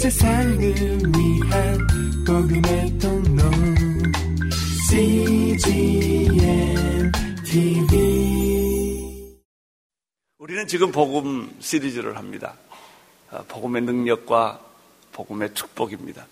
[0.00, 1.78] 세상을 위한
[2.26, 3.42] 복음의 통로
[4.88, 6.32] CGM
[7.44, 9.36] TV
[10.38, 12.54] 우리는 지금 복음 시리즈를 합니다.
[13.30, 14.64] 아, 복음의 능력과
[15.12, 16.26] 복음의 축복입니다.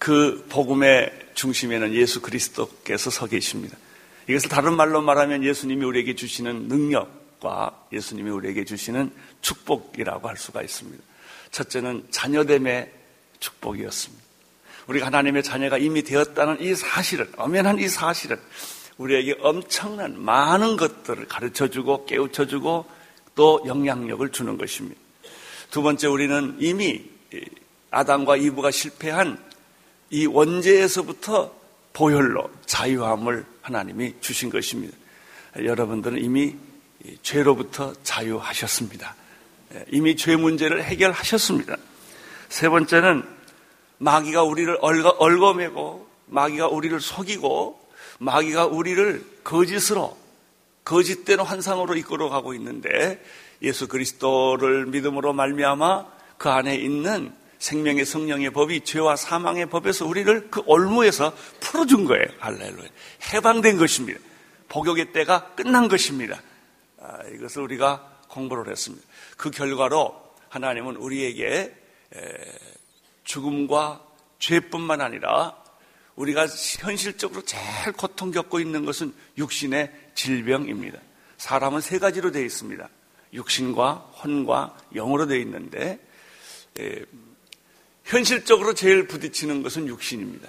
[0.00, 3.78] 그 복음의 중심에는 예수 그리스도께서 서 계십니다.
[4.28, 11.13] 이것을 다른 말로 말하면 예수님이 우리에게 주시는 능력과 예수님이 우리에게 주시는 축복이라고 할 수가 있습니다.
[11.54, 12.92] 첫째는 자녀됨의
[13.38, 14.24] 축복이었습니다.
[14.88, 18.38] 우리가 하나님의 자녀가 이미 되었다는 이 사실은, 엄연한 이 사실은
[18.98, 22.84] 우리에게 엄청난 많은 것들을 가르쳐 주고 깨우쳐 주고
[23.34, 25.00] 또 영향력을 주는 것입니다.
[25.70, 27.04] 두 번째, 우리는 이미
[27.90, 29.42] 아담과 이브가 실패한
[30.10, 31.54] 이 원죄에서부터
[31.92, 34.96] 보혈로 자유함을 하나님이 주신 것입니다.
[35.56, 36.56] 여러분들은 이미
[37.22, 39.14] 죄로부터 자유하셨습니다.
[39.90, 41.76] 이미 죄 문제를 해결하셨습니다.
[42.48, 43.24] 세 번째는
[43.98, 47.80] 마귀가 우리를 얽어, 얽어매고 마귀가 우리를 속이고
[48.18, 50.16] 마귀가 우리를 거짓으로
[50.84, 53.22] 거짓된 환상으로 이끌어가고 있는데
[53.62, 60.62] 예수 그리스도를 믿음으로 말미암아 그 안에 있는 생명의 성령의 법이 죄와 사망의 법에서 우리를 그
[60.66, 62.26] 올무에서 풀어준 거예요.
[62.38, 62.88] 할렐루야.
[63.32, 64.20] 해방된 것입니다.
[64.68, 66.42] 복역의 때가 끝난 것입니다.
[67.00, 69.06] 아, 이것을 우리가 공부를 했습니다.
[69.36, 71.74] 그 결과로 하나님은 우리에게
[73.24, 74.04] 죽음과
[74.38, 75.56] 죄뿐만 아니라
[76.16, 80.98] 우리가 현실적으로 제일 고통 겪고 있는 것은 육신의 질병입니다.
[81.38, 82.88] 사람은 세 가지로 되어 있습니다.
[83.32, 85.98] 육신과 혼과 영으로 되어 있는데
[86.78, 87.04] 에,
[88.04, 90.48] 현실적으로 제일 부딪히는 것은 육신입니다.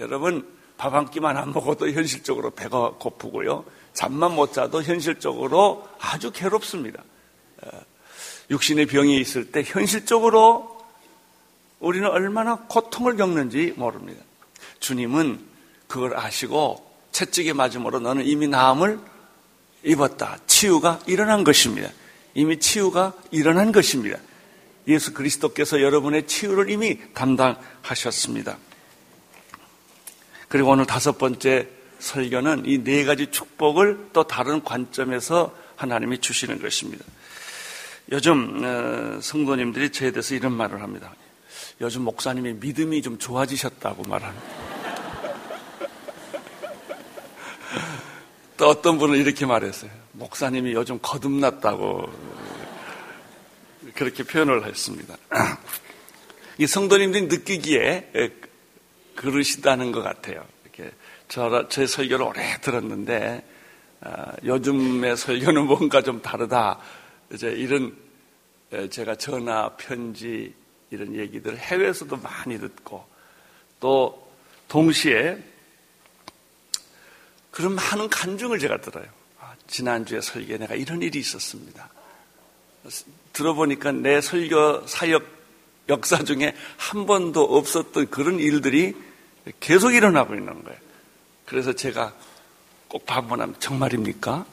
[0.00, 0.46] 여러분
[0.76, 3.64] 밥 한 끼만 안 먹어도 현실적으로 배가 고프고요.
[3.92, 7.02] 잠만 못 자도 현실적으로 아주 괴롭습니다.
[8.50, 10.80] 육신의 병이 있을 때 현실적으로
[11.78, 14.22] 우리는 얼마나 고통을 겪는지 모릅니다.
[14.80, 15.40] 주님은
[15.86, 18.98] 그걸 아시고 채찍에 맞음으로 너는 이미 나음을
[19.82, 20.38] 입었다.
[20.46, 21.90] 치유가 일어난 것입니다.
[22.34, 24.18] 이미 치유가 일어난 것입니다.
[24.88, 28.58] 예수 그리스도께서 여러분의 치유를 이미 담당하셨습니다.
[30.48, 31.68] 그리고 오늘 다섯 번째
[31.98, 37.04] 설교는 이 네 가지 축복을 또 다른 관점에서 하나님이 주시는 것입니다.
[38.10, 41.14] 요즘 어, 성도님들이 저에 대해서 이런 말을 합니다.
[41.80, 44.46] 요즘 목사님이 믿음이 좀 좋아지셨다고 말합니다.
[48.56, 49.90] 또 어떤 분은 이렇게 말했어요.
[50.12, 52.12] 목사님이 요즘 거듭났다고
[53.94, 55.16] 그렇게 표현을 했습니다.
[56.58, 58.32] 이 성도님들이 느끼기에
[59.14, 60.44] 그러시다는 것 같아요.
[60.64, 60.90] 이렇게
[61.28, 63.42] 저, 제 설교를 오래 들었는데
[64.02, 66.80] 아, 요즘의 설교는 뭔가 좀 다르다.
[67.32, 67.96] 이제 이런
[68.90, 70.54] 제가 전화, 편지
[70.90, 73.04] 이런 얘기들 해외에서도 많이 듣고
[73.78, 74.30] 또
[74.68, 75.38] 동시에
[77.50, 79.06] 그런 많은 간증을 제가 들어요.
[79.40, 81.88] 아, 지난주에 설교에 내가 이런 일이 있었습니다.
[83.32, 85.40] 들어보니까 내 설교 사역
[85.88, 88.94] 역사 중에 한 번도 없었던 그런 일들이
[89.58, 90.78] 계속 일어나고 있는 거예요.
[91.46, 92.14] 그래서 제가
[92.86, 94.46] 꼭 반문하면 정말입니까?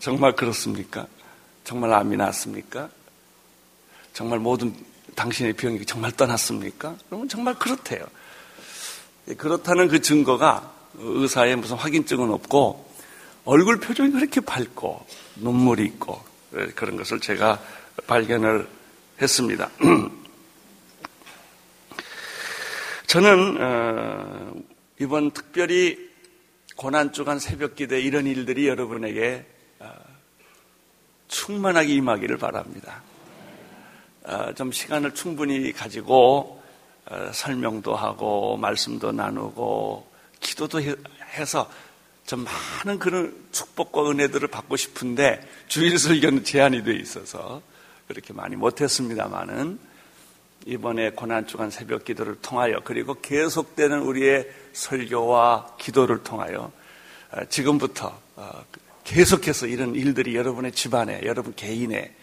[0.00, 1.06] 정말 그렇습니까?
[1.64, 2.88] 정말 암이 났습니까?
[4.12, 4.74] 정말 모든
[5.14, 6.96] 당신의 병이 정말 떠났습니까?
[7.08, 8.04] 그러면 정말 그렇대요.
[9.28, 12.92] 예, 그렇다는 그 증거가 의사의 무슨 확인증은 없고
[13.44, 15.04] 얼굴 표정이 그렇게 밝고
[15.36, 16.22] 눈물이 있고
[16.56, 17.60] 예, 그런 것을 제가
[18.06, 18.68] 발견을
[19.20, 19.70] 했습니다.
[23.06, 24.54] 저는 어,
[24.98, 26.10] 이번 특별히
[26.76, 29.44] 고난 주간 새벽 기대 이런 일들이 여러분에게
[29.80, 29.92] 어,
[31.32, 33.02] 충만하게 임하기를 바랍니다.
[34.24, 36.62] 어, 좀 시간을 충분히 가지고
[37.06, 40.06] 어, 설명도 하고 말씀도 나누고
[40.40, 40.80] 기도도
[41.34, 41.68] 해서
[42.26, 42.44] 좀
[42.84, 47.62] 많은 그런 축복과 은혜들을 받고 싶은데 주일 설교는 제한이 돼 있어서
[48.06, 49.80] 그렇게 많이 못했습니다만은
[50.66, 56.70] 이번에 고난 주간 새벽 기도를 통하여 그리고 계속되는 우리의 설교와 기도를 통하여
[57.32, 58.20] 어, 지금부터
[59.04, 62.14] 계속해서 이런 일들이 여러분의 집안에 여러분 개인에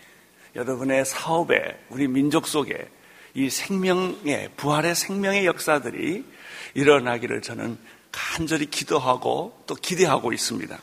[0.56, 2.90] 여러분의 사업에 우리 민족 속에
[3.34, 6.26] 이 생명의 부활의 생명의 역사들이
[6.74, 7.78] 일어나기를 저는
[8.12, 10.80] 간절히 기도하고 또 기대하고 있습니다.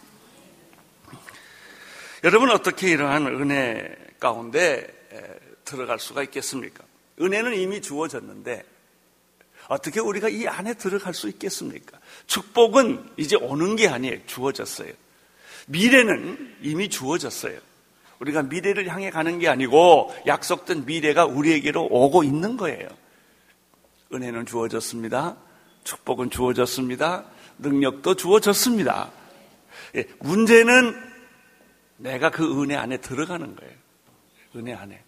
[2.24, 4.86] 여러분 어떻게 이러한 은혜 가운데
[5.64, 6.84] 들어갈 수가 있겠습니까?
[7.20, 8.62] 은혜는 이미 주어졌는데
[9.68, 11.98] 어떻게 우리가 이 안에 들어갈 수 있겠습니까?
[12.26, 14.24] 축복은 이제 오는 게 아니에요.
[14.26, 14.92] 주어졌어요.
[15.66, 17.58] 미래는 이미 주어졌어요.
[18.20, 22.88] 우리가 미래를 향해 가는 게 아니고 약속된 미래가 우리에게로 오고 있는 거예요.
[24.12, 25.36] 은혜는 주어졌습니다.
[25.84, 27.24] 축복은 주어졌습니다.
[27.58, 29.10] 능력도 주어졌습니다.
[29.96, 30.94] 예, 문제는
[31.98, 33.74] 내가 그 은혜 안에 들어가는 거예요.
[34.56, 35.02] 은혜 안에.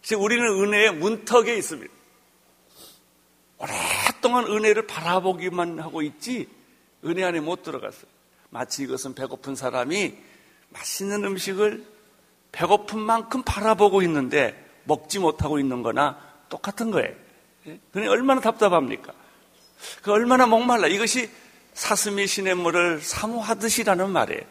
[0.00, 1.92] 그래서 우리는 은혜의 문턱에 있습니다.
[3.58, 6.48] 오랫동안 은혜를 바라보기만 하고 있지
[7.04, 8.13] 은혜 안에 못 들어갔어요.
[8.54, 10.14] 마치 이것은 배고픈 사람이
[10.70, 11.84] 맛있는 음식을
[12.52, 14.54] 배고픈 만큼 바라보고 있는데
[14.84, 17.12] 먹지 못하고 있는 거나 똑같은 거예요.
[17.66, 17.80] 예?
[17.90, 19.12] 그러니 얼마나 답답합니까?
[20.02, 20.86] 그 얼마나 목말라.
[20.86, 21.28] 이것이
[21.72, 24.42] 사슴이 시냇물을 사모하듯이라는 말이에요.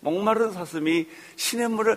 [0.00, 1.06] 목마른 사슴이
[1.36, 1.96] 시냇물을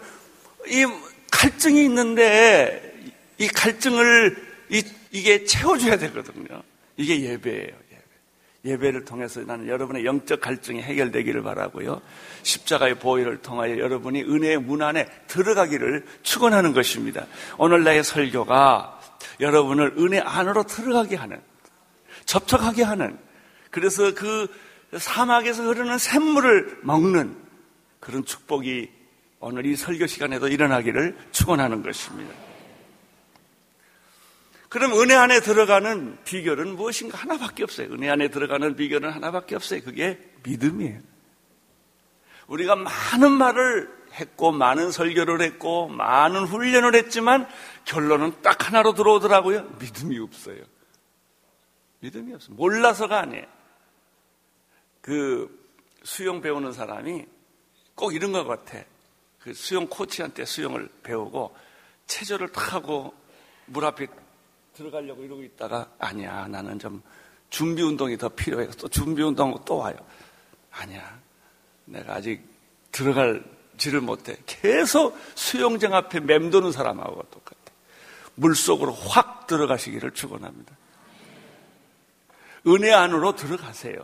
[0.68, 0.86] 이
[1.32, 2.94] 갈증이 있는데
[3.40, 4.36] 이 갈증을
[4.70, 6.62] 이, 이게 채워줘야 되거든요.
[6.96, 7.87] 이게 예배예요.
[8.68, 8.92] 예배.
[8.92, 12.02] 를 통해서 나는 여러분의 영적 갈증이 해결되기를 바라고요.
[12.44, 17.26] 십자가의 보혈을 통하여 여러분이 은혜의 문 안에 들어가기를 축원하는 것입니다.
[17.58, 19.00] 오늘 나의 설교가
[19.40, 21.42] 여러분을 은혜 안으로 들어가게 하는
[22.26, 23.18] 접촉하게 하는
[23.72, 24.48] 그래서 그
[24.98, 27.36] 사막에서 흐르는 샘물을 먹는
[28.00, 28.90] 그런 축복이
[29.40, 32.47] 오늘 이 설교 시간에도 일어나기를 축원하는 것입니다.
[34.70, 37.88] 그럼 은혜 안에 들어가는 비결은 무엇인가 하나밖에 없어요.
[37.94, 39.82] 은혜 안에 들어가는 비결은 하나밖에 없어요.
[39.82, 41.00] 그게 믿음이에요.
[42.48, 47.48] 우리가 많은 말을 했고 많은 설교를 했고 많은 훈련을 했지만
[47.86, 49.76] 결론은 딱 하나로 들어오더라고요.
[49.80, 50.64] 믿음이 없어요.
[52.00, 52.56] 믿음이 없어요.
[52.56, 53.46] 몰라서가 아니에요.
[55.02, 55.68] 그
[56.04, 57.26] 수영 배우는 사람이
[57.96, 58.84] 꼭 이런 것 같아.
[59.40, 61.56] 그 수영 코치한테 수영을 배우고
[62.06, 63.14] 체조를 탁 하고
[63.66, 64.08] 물 앞에
[64.78, 67.02] 들어가려고 이러고 있다가 아니야 나는 좀
[67.50, 68.68] 준비 운동이 더 필요해.
[68.78, 69.96] 또 준비 운동하고 또 와요.
[70.72, 71.20] 아니야
[71.86, 72.44] 내가 아직
[72.92, 73.44] 들어갈
[73.78, 74.38] 지를 못해.
[74.46, 77.58] 계속 수영장 앞에 맴도는 사람하고 똑같아.
[78.36, 80.76] 물 속으로 확 들어가시기를 축원합니다.
[82.68, 83.98] 은혜 안으로 들어가세요.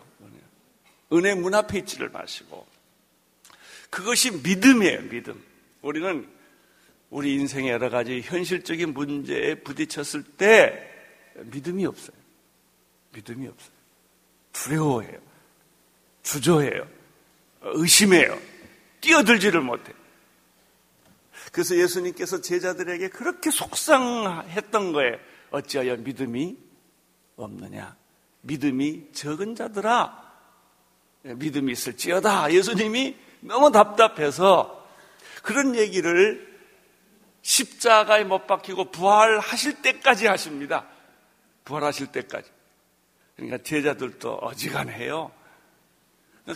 [1.12, 2.66] 은혜 문 앞에 있지를 마시고
[3.92, 5.02] 그것이 믿음이에요.
[5.10, 5.44] 믿음.
[5.84, 6.28] 우리는
[7.14, 10.90] 우리 인생의 여러 가지 현실적인 문제에 부딪혔을 때
[11.36, 12.18] 믿음이 없어요.
[13.14, 13.72] 믿음이 없어요.
[14.52, 15.20] 두려워해요.
[16.24, 16.88] 주저해요.
[17.62, 18.40] 의심해요.
[19.02, 19.94] 뛰어들지를 못해.
[21.52, 25.18] 그래서 예수님께서 제자들에게 그렇게 속상했던 거예요.
[25.52, 26.58] 어찌하여 믿음이
[27.36, 27.96] 없느냐?
[28.42, 30.34] 믿음이 적은 자들아,
[31.22, 32.52] 믿음이 있을지어다.
[32.52, 34.90] 예수님이 너무 답답해서
[35.44, 36.53] 그런 얘기를
[37.44, 40.88] 십자가에 못 박히고 부활하실 때까지 하십니다.
[41.66, 42.50] 부활하실 때까지.
[43.36, 45.32] 그러니까 제자들도 어지간해요.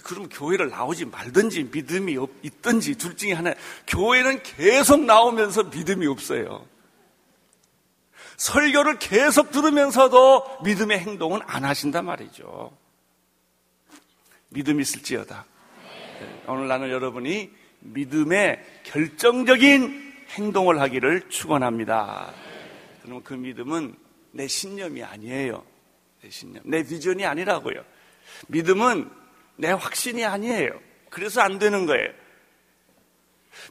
[0.04, 3.54] 그럼 교회를 나오지 말든지 믿음이 있든지 둘 중에 하나.
[3.88, 6.66] 교회는 계속 나오면서 믿음이 없어요.
[8.38, 12.76] 설교를 계속 들으면서도 믿음의 행동은 안 하신단 말이죠.
[14.50, 15.46] 믿음이 있을지어다.
[16.48, 22.34] 오늘 나는 여러분이 믿음의 결정적인 행동을 하기를 축원합니다.
[23.02, 23.96] 그러면 그 믿음은
[24.32, 25.64] 내 신념이 아니에요.
[26.22, 27.84] 내 신념, 내 비전이 아니라고요.
[28.48, 29.10] 믿음은
[29.56, 30.72] 내 확신이 아니에요.
[31.10, 32.10] 그래서 안 되는 거예요.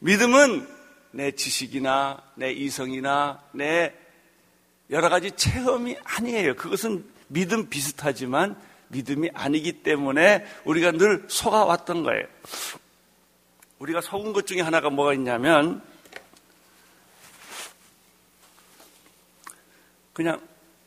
[0.00, 0.66] 믿음은
[1.12, 3.94] 내 지식이나 내 이성이나 내
[4.90, 6.56] 여러 가지 체험이 아니에요.
[6.56, 12.26] 그것은 믿음 비슷하지만 믿음이 아니기 때문에 우리가 늘 속아왔던 거예요.
[13.78, 15.82] 우리가 속은 것 중에 하나가 뭐가 있냐면
[20.16, 20.40] 그냥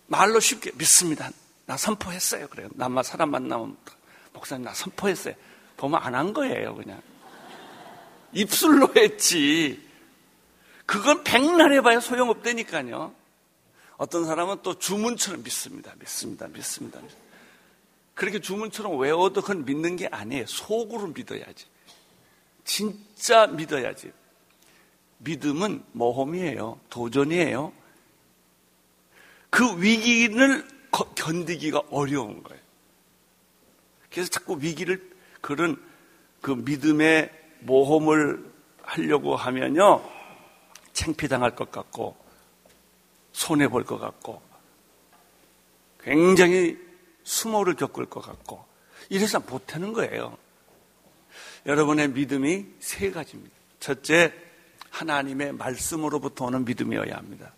[0.07, 1.29] 말로 쉽게 믿습니다.
[1.67, 2.47] 나 선포했어요.
[2.47, 2.67] 그래요.
[2.73, 3.77] 나만 사람 만나면
[4.33, 5.35] 목사님 나 선포했어요.
[5.77, 6.73] 보면 안 한 거예요.
[6.73, 6.99] 그냥
[8.33, 9.87] 입술로 했지.
[10.87, 13.13] 그건 백날 해봐야 소용없다니까요.
[13.97, 15.93] 어떤 사람은 또 주문처럼 믿습니다.
[15.99, 16.47] 믿습니다.
[16.47, 16.99] 믿습니다.
[18.15, 20.47] 그렇게 주문처럼 외워도 그건 믿는 게 아니에요.
[20.47, 21.67] 속으로 믿어야지.
[22.65, 24.11] 진짜 믿어야지.
[25.19, 26.79] 믿음은 모험이에요.
[26.89, 27.73] 도전이에요.
[29.49, 30.67] 그 위기를
[31.15, 32.61] 견디기가 어려운 거예요.
[34.11, 35.09] 그래서 자꾸 위기를
[35.41, 35.81] 그런
[36.41, 37.29] 그 믿음의
[37.61, 38.43] 모험을
[38.83, 40.03] 하려고 하면요.
[40.93, 42.17] 창피당할 것 같고
[43.31, 44.41] 손해 볼 것 같고
[46.01, 46.77] 굉장히
[47.23, 48.65] 수모를 겪을 것 같고
[49.09, 50.37] 이래서 못하는 거예요.
[51.65, 53.55] 여러분의 믿음이 세 가지입니다.
[53.79, 54.33] 첫째,
[54.89, 57.53] 하나님의 말씀으로부터 오는 믿음이어야 합니다.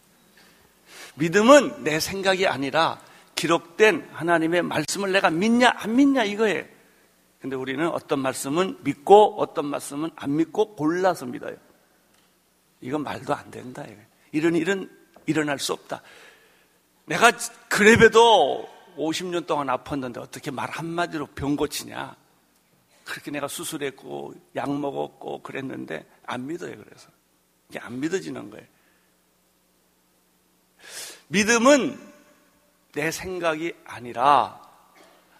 [1.15, 2.99] 믿음은 내 생각이 아니라
[3.35, 6.65] 기록된 하나님의 말씀을 내가 믿냐 안 믿냐 이거예요.
[7.39, 11.57] 근데 우리는 어떤 말씀은 믿고 어떤 말씀은 안 믿고 골라서 믿어요.
[12.81, 13.83] 이건 말도 안 된다.
[14.31, 14.89] 이런 일은
[15.25, 16.01] 일어날 수 없다.
[17.05, 17.31] 내가
[17.67, 22.15] 그래봬도 50년 동안 아팠는데 어떻게 말 한마디로 병 고치냐.
[23.05, 26.75] 그렇게 내가 수술했고 약 먹었고 그랬는데 안 믿어요.
[26.77, 27.09] 그래서
[27.69, 28.65] 이게 안 믿어지는 거예요.
[31.31, 31.97] 믿음은
[32.93, 34.61] 내 생각이 아니라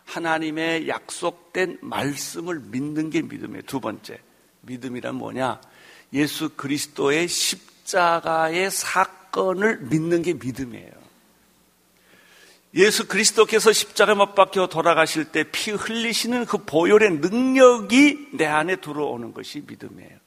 [0.06, 3.64] 하나님의 약속된 말씀을 믿는 게 믿음이에요.
[3.64, 4.20] 두 번째.
[4.62, 5.60] 믿음이란 뭐냐?
[6.14, 10.92] 예수 그리스도의 십자가의 사건을 믿는 게 믿음이에요.
[12.76, 19.34] 예수 그리스도께서 십자가 못 박혀 돌아가실 때 피 흘리시는 그 보혈의 능력이 내 안에 들어오는
[19.34, 20.18] 것이 믿음이에요.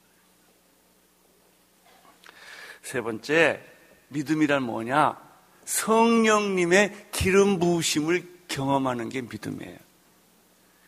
[2.83, 3.63] 세 번째,
[4.09, 5.24] 믿음이란 뭐냐?
[5.65, 9.77] 성령님의 기름 부으심을 경험하는 게 믿음이에요.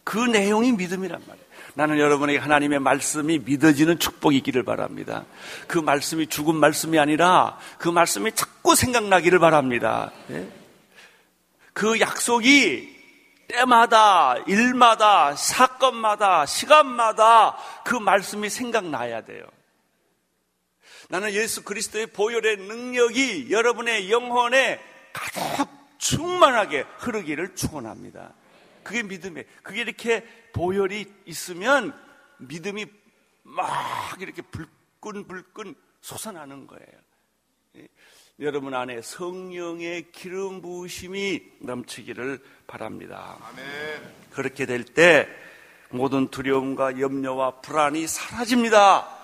[0.04, 1.48] 그 내용이 믿음이란 말이에요.
[1.74, 5.26] 나는 여러분에게 하나님의 말씀이 믿어지는 축복이 있기를 바랍니다.
[5.68, 10.12] 그 말씀이 죽은 말씀이 아니라 그 말씀이 자꾸 생각나기를 바랍니다.
[10.32, 10.48] 예?
[11.74, 12.98] 그 약속이
[13.48, 19.44] 때마다, 일마다, 사건마다, 시간마다 그 말씀이 생각나야 돼요.
[21.10, 24.80] 나는 예수 그리스도의 보혈의 능력이 여러분의 영혼에
[25.14, 28.34] 가득 충만하게 흐르기를 축원합니다.
[28.84, 29.46] 그게 믿음이에요.
[29.64, 31.98] 그게 이렇게 보혈이 있으면
[32.38, 32.86] 믿음이
[33.44, 37.88] 막 이렇게 불끈불끈 솟아나는 거예요.
[38.40, 43.38] 여러분 안에 성령의 기름 부으심이 넘치기를 바랍니다.
[43.42, 43.66] 아멘.
[44.32, 45.28] 그렇게 될 때
[45.90, 49.17] 모든 두려움과 염려와 불안이 사라집니다.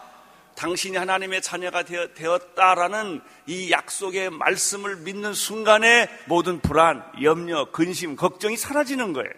[0.55, 9.13] 당신이 하나님의 자녀가 되었다라는 이 약속의 말씀을 믿는 순간에 모든 불안, 염려, 근심, 걱정이 사라지는
[9.13, 9.31] 거예요.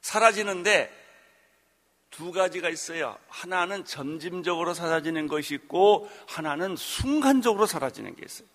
[0.00, 1.02] 사라지는데
[2.10, 3.16] 두 가지가 있어요.
[3.28, 8.46] 하나는 점진적으로 사라지는 것이 있고 하나는 순간적으로 사라지는 게 있어요.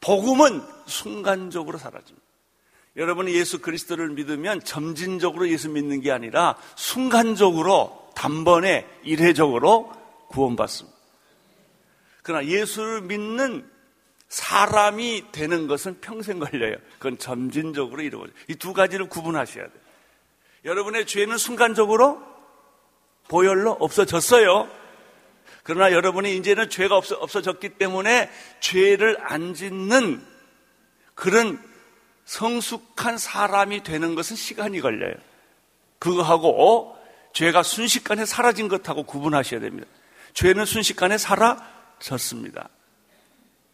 [0.00, 2.24] 복음은 순간적으로 사라집니다.
[2.96, 9.92] 여러분이 예수 그리스도를 믿으면 점진적으로 예수 믿는 게 아니라 순간적으로 단번에 일회적으로
[10.28, 10.93] 구원받습니다.
[12.24, 13.70] 그러나 예수를 믿는
[14.28, 16.76] 사람이 되는 것은 평생 걸려요.
[16.98, 18.34] 그건 점진적으로 이루어져요.
[18.48, 19.84] 이 두 가지를 구분하셔야 돼요.
[20.64, 22.22] 여러분의 죄는 순간적으로
[23.28, 24.68] 보혈로 없어졌어요.
[25.62, 30.24] 그러나 여러분이 이제는 죄가 없어, 없어졌기 때문에 죄를 안 짓는
[31.14, 31.62] 그런
[32.24, 35.14] 성숙한 사람이 되는 것은 시간이 걸려요.
[35.98, 36.96] 그거하고
[37.34, 39.86] 죄가 순식간에 사라진 것하고 구분하셔야 됩니다.
[40.32, 41.73] 죄는 순식간에 사라
[42.04, 42.68] 졌습니다.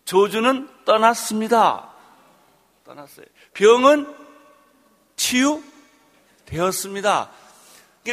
[0.05, 1.91] 저주는 떠났습니다.
[2.85, 3.27] 떠났어요.
[3.55, 4.15] 병은
[5.17, 7.31] 치유되었습니다.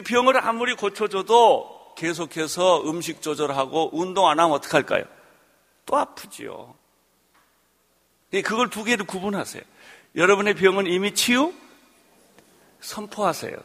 [0.06, 5.04] 병을 아무리 고쳐줘도 계속해서 음식 조절하고 운동 안 하면 어떡할까요?
[5.86, 6.76] 또 아프지요.
[8.32, 9.64] 네, 그걸 두 개를 구분하세요.
[10.16, 11.54] 여러분의 병은 이미 치유
[12.82, 13.56] 선포하세요.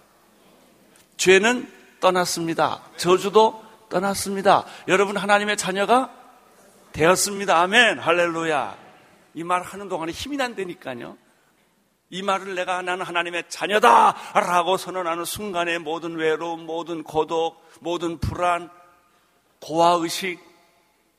[1.17, 2.83] 죄는 떠났습니다.
[2.97, 4.65] 저주도 떠났습니다.
[4.89, 6.22] 여러분 하나님의 자녀가
[6.93, 7.59] 되었습니다.
[7.61, 7.99] 아멘.
[7.99, 8.79] 할렐루야.
[9.35, 11.17] 이 말 하는 동안에 힘이 난다니까요.
[12.11, 14.15] 이 말을 내가 나는 하나님의 자녀다!
[14.35, 18.69] 라고 선언하는 순간에 모든 외로움, 모든 고독, 모든 불안,
[19.61, 20.39] 고아의식,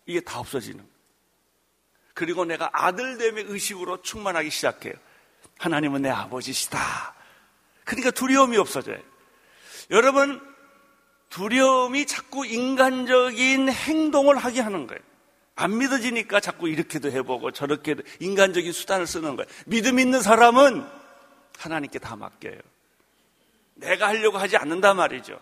[0.06, 0.86] 이게 다 없어지는.
[2.13, 4.94] 그리고 내가 아들됨의 의식으로 충만하기 시작해요.
[5.58, 7.15] 하나님은 내 아버지시다.
[7.86, 9.00] 그러니까 두려움이 없어져요.
[9.89, 10.39] 여러분,
[11.30, 15.01] 두려움이 자꾸 인간적인 행동을 하게 하는 거예요.
[15.55, 19.48] 안 믿어지니까 자꾸 이렇게도 해보고 저렇게도 인간적인 수단을 쓰는 거예요.
[19.65, 20.83] 믿음 있는 사람은
[21.60, 22.57] 하나님께 다 맡겨요.
[23.75, 25.39] 내가 하려고 하지 않는단 말이죠.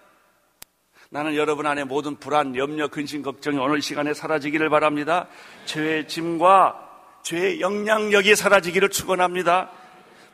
[1.09, 5.27] 나는 여러분 안에 모든 불안, 염려, 근심, 걱정이 오늘 시간에 사라지기를 바랍니다.
[5.65, 6.89] 죄의 짐과
[7.23, 9.69] 죄의 영향력이 사라지기를 축원합니다.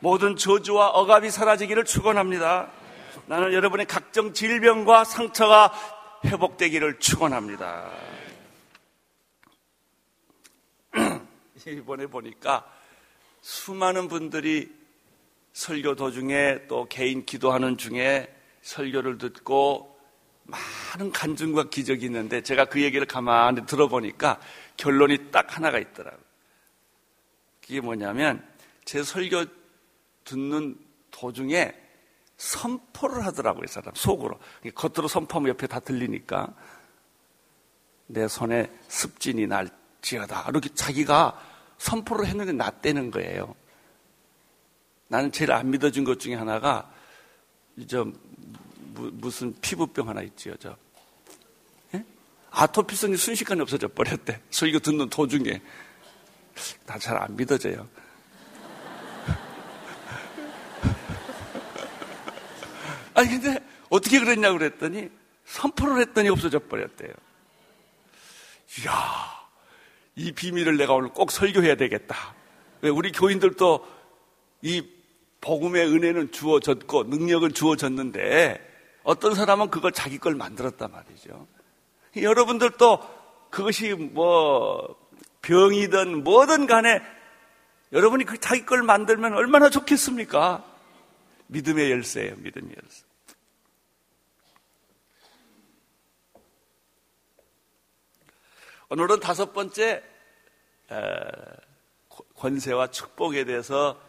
[0.00, 2.70] 모든 저주와 억압이 사라지기를 축원합니다.
[3.26, 5.72] 나는 여러분의 각종 질병과 상처가
[6.24, 8.07] 회복되기를 축원합니다.
[11.72, 12.70] 이번에 보니까
[13.40, 14.72] 수많은 분들이
[15.52, 19.98] 설교 도중에 또 개인 기도하는 중에 설교를 듣고
[20.44, 24.40] 많은 간증과 기적이 있는데 제가 그 얘기를 가만히 들어보니까
[24.76, 26.22] 결론이 딱 하나가 있더라고요.
[27.60, 28.46] 그게 뭐냐면
[28.84, 29.44] 제 설교
[30.24, 30.78] 듣는
[31.10, 31.74] 도중에
[32.36, 33.92] 선포를 하더라고요, 사람.
[33.94, 34.38] 속으로.
[34.74, 36.54] 겉으로 선포하면 옆에 다 들리니까.
[38.06, 40.46] 내 손에 습진이 날지어다.
[40.48, 41.47] 이렇게 자기가
[41.78, 43.54] 선포를 했는데 낫대는 거예요.
[45.08, 46.90] 나는 제일 안 믿어준 것 중에 하나가
[47.88, 48.06] 저
[48.98, 50.56] 무 슨 피부병 하나 있지요.
[50.56, 50.76] 저
[51.94, 52.04] 예?
[52.50, 54.40] 아토피성이 순식간에 없어져 버렸대.
[54.50, 55.62] 설교 듣는 도중에.
[56.84, 57.88] 다잘안 믿어져요.
[63.14, 65.08] 아니, 근데 어떻게 그랬냐고 그랬더니
[65.46, 67.12] 선포를 했더니 없어져 버렸대요.
[68.80, 69.37] 이야,
[70.18, 72.34] 이 비밀을 내가 오늘 꼭 설교해야 되겠다.
[72.80, 73.86] 왜 우리 교인들도
[74.62, 74.84] 이
[75.40, 78.66] 복음의 은혜는 주어졌고 능력은 주어졌는데
[79.04, 81.46] 어떤 사람은 그걸 자기 걸 만들었단 말이죠.
[82.16, 82.98] 여러분들도
[83.50, 84.96] 그것이 뭐
[85.42, 87.00] 병이든 뭐든 간에
[87.92, 90.64] 여러분이 그 자기 걸 만들면 얼마나 좋겠습니까?
[91.46, 93.07] 믿음의 열쇠예요, 믿음의 열쇠.
[98.90, 100.02] 오늘은 다섯 번째
[102.36, 104.00] 권세와 축복에 대해서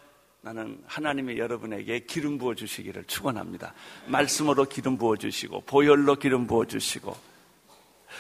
[0.42, 3.74] 나는 하나님이 여러분에게 기름 부어 주시기를 축원합니다.
[4.08, 7.14] 말씀으로 기름 부어 주시고 보혈로 기름 부어 주시고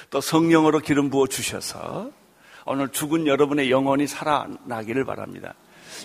[0.09, 2.11] 또 성령으로 기름 부어 주셔서
[2.65, 5.53] 오늘 죽은 여러분의 영혼이 살아나기를 바랍니다.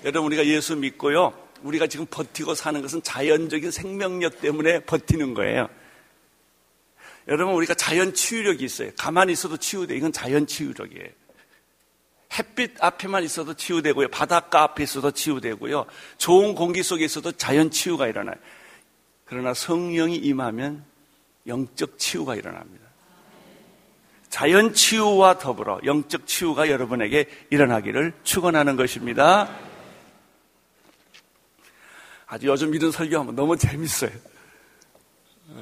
[0.05, 1.35] 여러분 우리가 예수 믿고요.
[1.63, 5.69] 우리가 지금 버티고 사는 것은 자연적인 생명력 때문에 버티는 거예요.
[7.29, 8.91] 여러분 우리가 자연 치유력이 있어요.
[8.97, 9.97] 가만히 있어도 치유돼.
[9.97, 11.09] 이건 자연 치유력이에요.
[12.39, 14.09] 햇빛 앞에만 있어도 치유되고요.
[14.09, 15.87] 바닷가 앞에 있어도 치유되고요.
[16.19, 18.37] 좋은 공기 속에 있어도 자연 치유가 일어나요.
[19.25, 20.85] 그러나 성령이 임하면
[21.47, 22.85] 영적 치유가 일어납니다.
[24.29, 29.49] 자연 치유와 더불어 영적 치유가 여러분에게 일어나기를 축원하는 것입니다.
[32.27, 34.11] 아주 요즘 이런 설교하면 너무 재밌어요.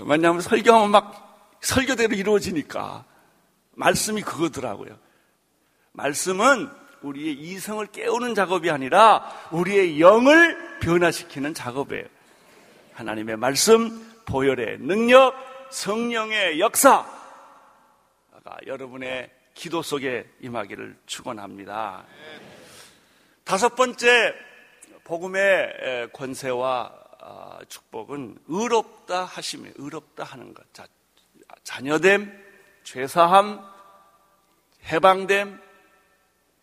[0.06, 1.31] 왜냐하면 설교하면 막
[1.62, 3.04] 설교대로 이루어지니까
[3.72, 4.98] 말씀이 그거더라고요.
[5.92, 6.68] 말씀은
[7.02, 12.04] 우리의 이성을 깨우는 작업이 아니라 우리의 영을 변화시키는 작업이에요.
[12.94, 15.34] 하나님의 말씀, 보혈의 능력,
[15.70, 17.08] 성령의 역사가
[18.66, 22.04] 여러분의 기도 속에 임하기를 축원합니다.
[23.44, 24.34] 다섯 번째
[25.04, 30.64] 복음의 권세와 아, 축복은 의롭다 하심이 의롭다 하는 것.
[30.74, 30.86] 자,
[31.64, 32.42] 자녀됨,
[32.84, 33.64] 죄사함,
[34.84, 35.60] 해방됨,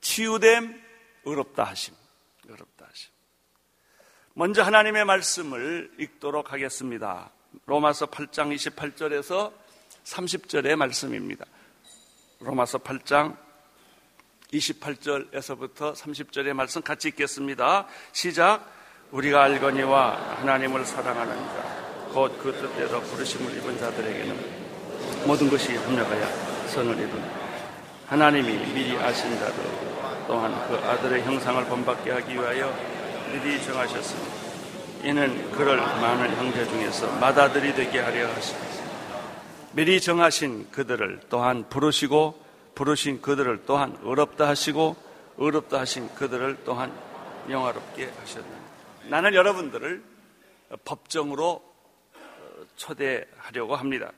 [0.01, 0.81] 치유됨,
[1.25, 1.93] 의롭다 하심.
[2.47, 3.09] 의롭다 하심.
[4.33, 7.31] 먼저 하나님의 말씀을 읽도록 하겠습니다.
[7.65, 9.53] 로마서 8장 28절에서
[10.05, 11.45] 30절의 말씀입니다.
[12.39, 13.37] 로마서 8장
[14.53, 17.87] 28절에서부터 30절의 말씀 같이 읽겠습니다.
[18.11, 18.65] 시작.
[19.11, 24.58] 우리가 알거니와 하나님을 사랑하는 자, 곧 그 뜻대로 부르심을 입은 자들에게는
[25.25, 27.27] 모든 것이 합력하여 선을 이룬다.
[28.07, 29.63] 하나님이 미리 아신 자들
[30.27, 32.73] 또한 그 아들의 형상을 본받게 하기 위하여
[33.31, 34.39] 미리 정하셨습니다.
[35.03, 38.69] 이는 그를 많은 형제 중에서 맏아들이 되게 하려 하십니다.
[39.71, 42.43] 미리 정하신 그들을 또한 부르시고
[42.75, 44.95] 부르신 그들을 또한 어렵다 하시고
[45.37, 46.91] 어렵다 하신 그들을 또한
[47.49, 48.47] 영화롭게 하셨다.
[49.07, 50.03] 나는 여러분들을
[50.85, 51.63] 법정으로
[52.75, 54.11] 초대하려고 합니다.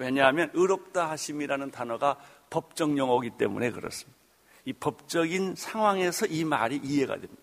[0.00, 2.16] 왜냐하면 의롭다 하심이라는 단어가
[2.48, 4.18] 법적 용어이기 때문에 그렇습니다.
[4.64, 7.42] 이 법적인 상황에서 이 말이 이해가 됩니다.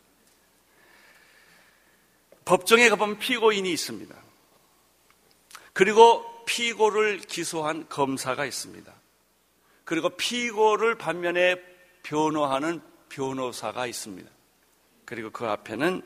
[2.45, 4.15] 법정에 가보면 피고인이 있습니다.
[5.73, 8.91] 그리고 피고를 기소한 검사가 있습니다.
[9.83, 11.61] 그리고 피고를 반면에
[12.01, 14.31] 변호하는 변호사가 있습니다.
[15.05, 16.01] 그리고 그 앞에는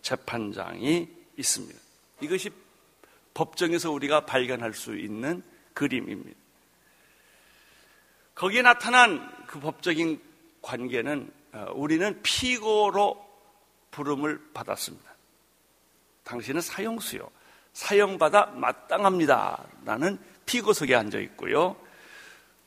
[0.00, 1.78] 재판장이 있습니다.
[2.22, 2.50] 이것이
[3.34, 5.42] 법정에서 우리가 발견할 수 있는
[5.74, 6.38] 그림입니다.
[8.34, 10.20] 거기에 나타난 그 법적인
[10.60, 13.22] 관계는 어, 우리는 피고로
[13.90, 15.12] 부름을 받았습니다.
[16.24, 17.28] 당신은 사형수요.
[17.72, 19.64] 사형받아 마땅합니다.
[19.84, 21.76] 라는 피고석에 앉아 있고요.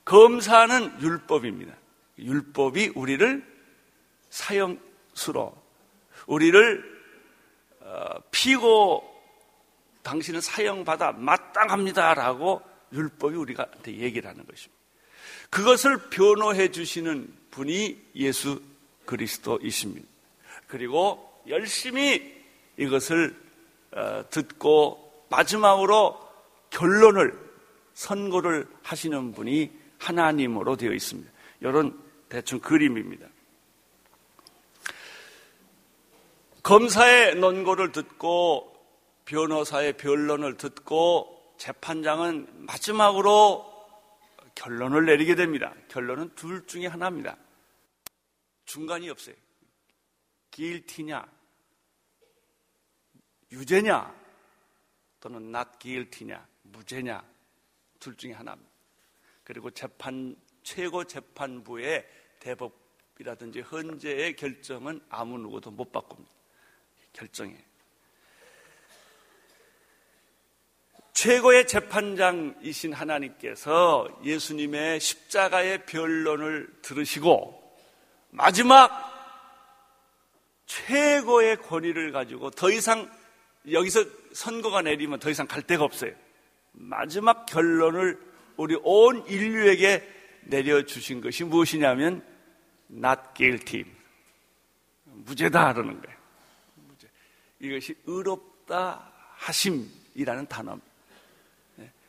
[0.03, 1.73] 검사는 율법입니다.
[2.19, 3.43] 율법이 우리를
[4.29, 5.55] 사형수로,
[6.27, 6.95] 우리를
[7.81, 9.14] 어, 피고
[10.05, 12.61] 당신은 사형받아 마땅합니다라고
[12.93, 14.75] 율법이 우리한테 얘기를 하는 것입니다.
[15.49, 18.61] 그것을 변호해 주시는 분이 예수
[19.05, 20.07] 그리스도이십니다.
[20.67, 22.35] 그리고 열심히
[22.77, 23.35] 이것을
[23.93, 26.19] 어, 듣고 마지막으로
[26.69, 27.37] 결론을
[27.95, 31.31] 선고를 하시는 분이 하나님으로 되어 있습니다.
[31.61, 33.27] 이런 대충 그림입니다.
[36.61, 38.74] 검사의 논고를 듣고
[39.25, 43.73] 변호사의 변론을 듣고 재판장은 마지막으로
[44.53, 45.73] 결론을 내리게 됩니다.
[45.89, 47.37] 결론은 둘 중에 하나입니다.
[48.65, 49.35] 중간이 없어요.
[50.51, 51.25] 길티냐,
[53.51, 54.15] 유죄냐,
[55.19, 57.23] 또는 not guilty냐, 무죄냐,
[57.99, 58.71] 둘 중에 하나입니다.
[59.43, 62.07] 그리고 재판 최고 재판부의
[62.39, 66.31] 대법이라든지 헌재의 결정은 아무 누구도 못 바꿉니다.
[67.13, 67.55] 결정에
[71.15, 77.77] 최고의 재판장이신 하나님께서 예수님의 십자가의 변론을 들으시고
[78.31, 78.91] 마지막
[80.65, 83.09] 최고의 권위를 가지고 더 이상
[83.71, 86.11] 여기서 선거가 내리면 더 이상 갈 데가 없어요.
[86.73, 88.19] 마지막 결론을
[88.57, 90.05] 우리 온 인류에게
[90.43, 92.25] 내려주신 것이 무엇이냐면
[92.91, 93.85] not guilty.
[95.05, 96.17] 무죄다 그러는 거예요.
[97.61, 100.94] 이것이 의롭다 하심이라는 단어입니다.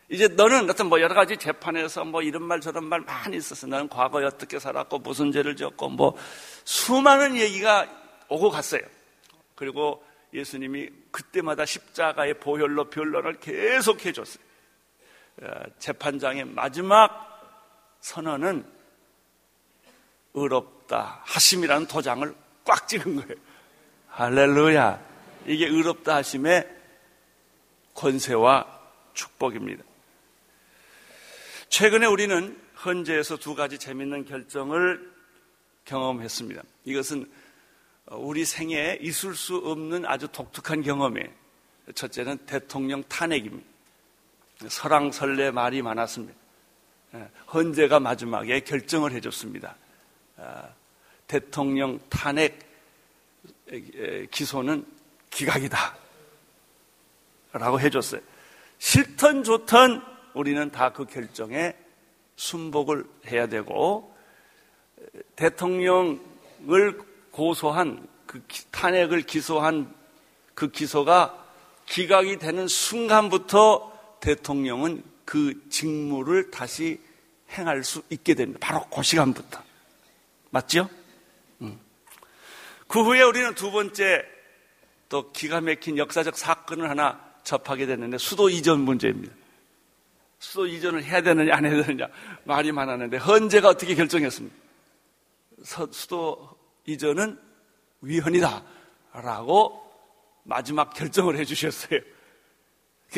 [0.09, 3.67] 이제 너는 어떤 뭐 여러 가지 재판에서 뭐 이런 말 저런 말 많이 있었어.
[3.67, 6.17] 너는 과거에 어떻게 살았고 무슨 죄를 지었고 뭐
[6.65, 7.89] 수많은 얘기가
[8.29, 8.83] 오고 갔어요.
[9.57, 14.45] 그리고 예수님이 그때마다 십자가의 보혈로 변론을 계속 해줬어요.
[15.43, 17.27] 어, 재판장의 마지막
[18.01, 18.65] 선언은
[20.35, 23.35] 의롭다 하심이라는 도장을 꽉 찍은 거예요.
[24.09, 25.01] 할렐루야.
[25.47, 26.69] 이게 의롭다 하심의
[27.95, 28.67] 권세와
[29.15, 29.83] 축복입니다.
[31.69, 35.13] 최근에 우리는 헌재에서 두 가지 재밌는 결정을
[35.85, 36.63] 경험했습니다.
[36.85, 37.31] 이것은
[38.07, 41.29] 우리 생애에 있을 수 없는 아주 독특한 경험이에요.
[41.95, 43.67] 첫째는 대통령 탄핵입니다.
[44.69, 46.35] 설왕설래 말이 많았습니다.
[47.15, 49.77] 예, 헌재가 마지막에 결정을 해줬습니다.
[50.39, 50.69] 아,
[51.27, 52.67] 대통령 탄핵
[54.31, 54.87] 기소는
[55.31, 55.97] 기각이다.
[57.53, 58.21] 라고 해줬어요.
[58.79, 61.75] 싫던 좋던 우리는 다 그 결정에
[62.37, 64.15] 순복을 해야 되고
[65.35, 66.99] 대통령을
[67.31, 69.93] 고소한 그 탄핵을 기소한
[70.55, 71.43] 그 기소가
[71.87, 77.01] 기각이 되는 순간부터 대통령은 그 직무를 다시
[77.51, 78.59] 행할 수 있게 됩니다.
[78.61, 79.63] 바로 그 시간부터.
[80.51, 80.89] 맞죠?
[81.63, 81.79] 음.
[82.87, 84.25] 그 후에 우리는 두 번째
[85.09, 89.33] 또 기가 막힌 역사적 사건을 하나 접하게 됐는데 수도 이전 문제입니다.
[90.47, 92.09] 수도 이전을 해야 되느냐 안 해야 되느냐
[92.45, 94.57] 말이 많았는데 헌재가 어떻게 결정했습니까?
[95.91, 96.57] 수도
[96.87, 97.41] 이전은
[98.01, 98.65] 위헌이다
[99.13, 99.83] 라고
[100.45, 102.01] 마지막 결정을 해 주셨어요.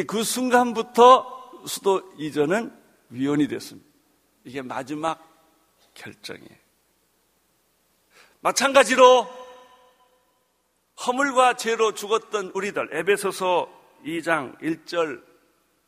[0.07, 2.73] 그 순간부터 수도 이전은
[3.11, 3.87] 위헌이 됐습니다.
[4.45, 5.23] 이게 마지막
[5.93, 6.59] 결정이에요.
[8.41, 9.29] 마찬가지로
[11.07, 13.69] 허물과 죄로 죽었던 우리들 에베소서
[14.07, 15.28] 2장 1절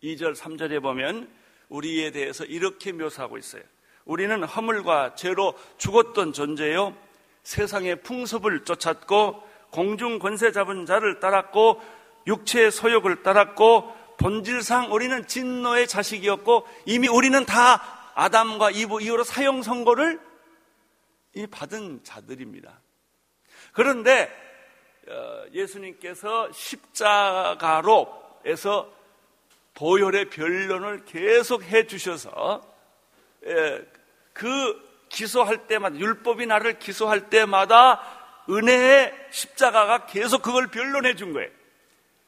[0.02, 1.28] 2절, 3절에 보면
[1.68, 3.62] 우리에 대해서 이렇게 묘사하고 있어요.
[4.04, 6.96] 우리는 허물과 죄로 죽었던 존재요.
[7.42, 11.80] 세상의 풍습을 쫓았고 공중 권세 잡은 자를 따랐고
[12.26, 20.20] 육체의 소욕을 따랐고 본질상 우리는 진노의 자식이었고 이미 우리는 다 아담과 이브 이후로 사형 선고를
[21.50, 22.80] 받은 자들입니다.
[23.72, 24.30] 그런데
[25.08, 27.80] 어, 예수님께서 십자가로에서
[29.80, 32.60] 보혈의 변론을 계속 해 주셔서
[33.46, 33.82] 예,
[34.34, 38.02] 그 기소할 때마다 율법이 나를 기소할 때마다
[38.50, 41.48] 은혜의 십자가가 계속 그걸 변론해 준 거예요.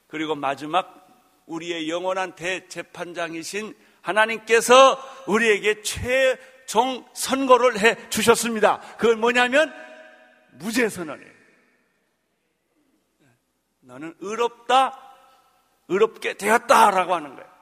[0.08, 1.06] 그리고 마지막
[1.44, 8.80] 우리의 영원한 대재판장이신 하나님께서 우리에게 최종 선고를 해 주셨습니다.
[8.96, 9.74] 그건 뭐냐면
[10.52, 11.32] 무죄 선언이에요.
[13.80, 15.01] 너는 의롭다
[15.88, 17.52] 의롭게 되었다라고 하는 거예요.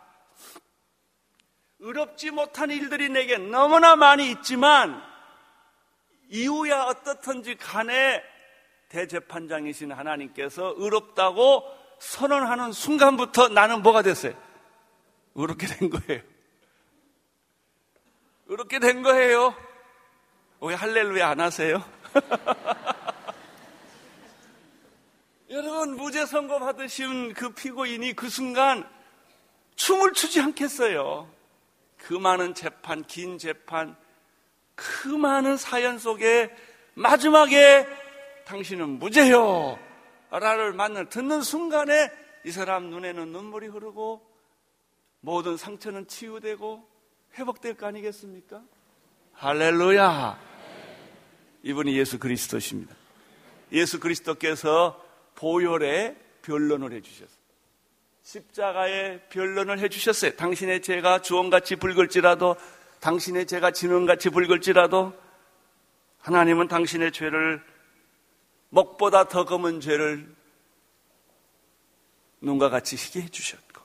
[1.81, 5.03] 의롭지 못한 일들이 내게 너무나 많이 있지만
[6.29, 8.23] 이후야 어떻든지 간에
[8.89, 11.65] 대재판장이신 하나님께서 의롭다고
[11.99, 14.35] 선언하는 순간부터 나는 뭐가 됐어요?
[15.35, 16.23] 의롭게 된 거예요.
[18.47, 19.55] 의롭게 된 거예요.
[20.61, 21.83] 왜 할렐루야 안 하세요?
[25.51, 28.89] 여러분 무죄 선고 받으신 그 피고인이 그 순간
[29.75, 31.29] 춤을 추지 않겠어요.
[31.97, 33.97] 그 많은 재판, 긴 재판,
[34.77, 36.55] 그 많은 사연 속에
[36.95, 37.85] 마지막에
[38.47, 39.77] 당신은 무죄요.
[40.31, 42.13] 라를 만나 듣는 순간에
[42.45, 44.25] 이 사람 눈에는 눈물이 흐르고
[45.19, 46.89] 모든 상처는 치유되고
[47.35, 48.63] 회복될 거 아니겠습니까?
[49.33, 50.39] 할렐루야.
[51.65, 52.95] 이분이 예수 그리스도십니다.
[53.73, 55.10] 예수 그리스도께서
[55.41, 57.41] 보혈의 변론을 해주셨어요.
[58.23, 60.37] 십자가의 변론을 해주셨어요.
[60.37, 62.57] 당신의 죄가 주원같이 붉을지라도,
[63.01, 65.15] 당신의 죄가 진원같이 붉을지라도,
[66.19, 67.65] 하나님은 당신의 죄를
[68.69, 70.33] 먹보다 더 검은 죄를
[72.43, 73.81] 눈과 같이 희게 해주셨고,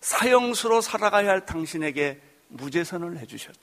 [0.00, 3.60] 사형수로 살아가야 할 당신에게 무죄선을 해주셨다.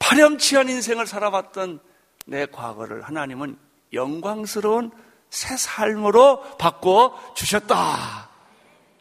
[0.00, 1.80] 파렴치한 인생을 살아봤던
[2.26, 3.65] 내 과거를 하나님은
[3.96, 4.92] 영광스러운
[5.30, 8.30] 새 삶으로 바꿔 주셨다.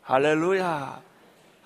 [0.02, 1.04] 할렐루야.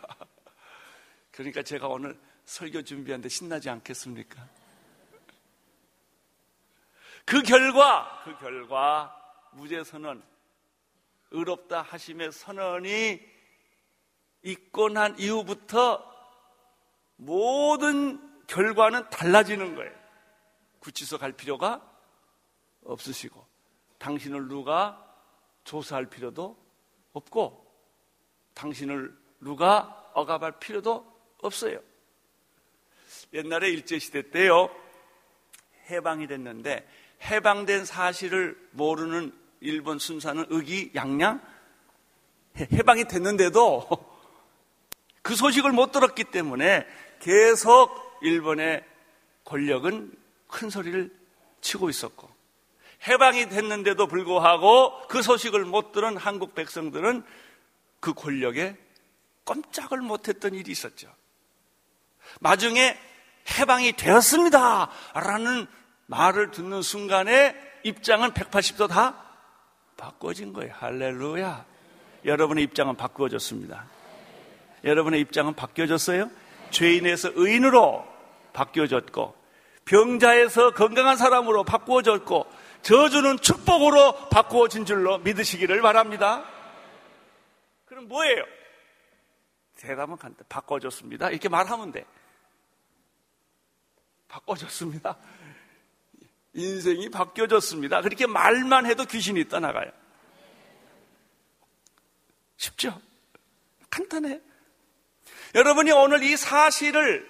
[1.32, 4.46] 그러니까 제가 오늘 설교 준비하는데 신나지 않겠습니까?
[7.26, 9.16] 그 결과, 그 결과,
[9.52, 10.24] 무죄 선언,
[11.32, 13.20] 의롭다 하심의 선언이
[14.44, 16.04] 있고 난 이후부터
[17.18, 19.94] 모든 결과는 달라지는 거예요.
[20.80, 21.86] 구치소 갈 필요가
[22.92, 23.46] 없으시고,
[23.98, 25.06] 당신을 누가
[25.64, 26.58] 조사할 필요도
[27.14, 27.66] 없고,
[28.54, 31.06] 당신을 누가 억압할 필요도
[31.42, 31.80] 없어요.
[33.34, 34.70] 옛날에 일제시대 때요,
[35.90, 36.88] 해방이 됐는데,
[37.24, 41.42] 해방된 사실을 모르는 일본 순사는 의기양양
[42.72, 43.88] 해방이 됐는데도
[45.22, 46.88] 그 소식을 못 들었기 때문에
[47.20, 48.84] 계속 일본의
[49.46, 50.14] 권력은
[50.48, 51.14] 큰 소리를
[51.62, 52.30] 치고 있었고
[53.08, 57.24] 해방이 됐는데도 불구하고 그 소식을 못 들은 한국 백성들은
[58.00, 58.78] 그 권력에
[59.46, 61.08] 꼼짝을 못했던 일이 있었죠.
[62.40, 62.98] 나중에
[63.58, 64.90] 해방이 되었습니다.
[65.14, 65.68] 라는
[66.08, 69.24] 말을 듣는 순간에 입장은 180도 다
[69.98, 70.74] 바꿔진 거예요.
[70.78, 71.66] 할렐루야.
[72.26, 73.86] 여러분의 입장은 바꾸어졌습니다.
[74.84, 76.30] 여러분의 입장은 바뀌어졌어요?
[76.72, 78.06] 죄인에서 의인으로
[78.54, 79.36] 바뀌어졌고,
[79.86, 82.48] 병자에서 건강한 사람으로 바꾸어졌고,
[82.82, 86.46] 저주는 축복으로 바꾸어진 줄로 믿으시기를 바랍니다.
[87.86, 88.44] 그럼 뭐예요?
[89.76, 90.46] 대답은 간단.
[90.50, 91.30] 바꿔줬습니다.
[91.30, 92.06] 이렇게 말하면 돼.
[94.28, 95.18] 바꿔줬습니다.
[96.54, 98.02] 인생이 바뀌어졌습니다.
[98.02, 99.92] 그렇게 말만 해도 귀신이 떠나가요.
[102.58, 103.02] 쉽죠?
[103.90, 104.42] 간단해.
[105.56, 107.28] 여러분이 오늘 이 사실을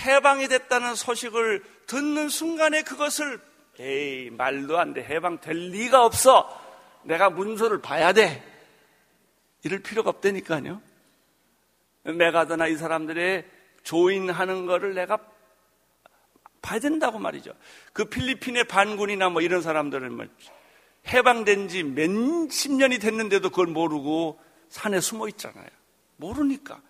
[0.00, 3.40] 해방이 됐다는 소식을 듣는 순간에 그것을
[3.80, 5.04] 에이 말도 안 돼.
[5.04, 6.48] 해방될 리가 없어.
[7.04, 8.42] 내가 문서를 봐야 돼.
[9.62, 10.80] 이럴 필요가 없다니까요.
[12.04, 13.44] 메가드나 이 사람들의
[13.82, 15.18] 조인하는 거를 내가
[16.60, 17.54] 봐야 된다고 말이죠.
[17.92, 20.26] 그 필리핀의 반군이나 뭐 이런 사람들은 뭐
[21.06, 25.68] 해방된 지 몇 십 년이 됐는데도 그걸 모르고 산에 숨어 있잖아요.
[26.16, 26.80] 모르니까.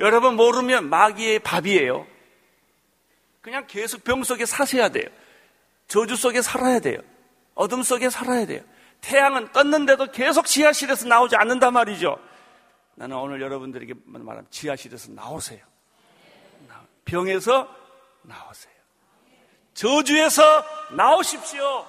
[0.00, 2.06] 여러분 모르면 마귀의 밥이에요.
[3.40, 5.08] 그냥 계속 병 속에 사셔야 돼요.
[5.88, 7.00] 저주 속에 살아야 돼요.
[7.54, 8.62] 어둠 속에 살아야 돼요.
[9.00, 12.18] 태양은 떴는데도 계속 지하실에서 나오지 않는단 말이죠.
[12.96, 15.64] 나는 오늘 여러분들에게 말하면 지하실에서 나오세요.
[17.04, 17.74] 병에서
[18.22, 18.74] 나오세요.
[19.74, 20.42] 저주에서
[20.96, 21.86] 나오십시오.